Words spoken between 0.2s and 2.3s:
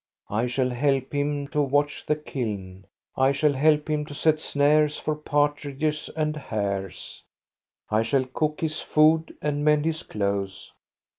I shall help him to watch the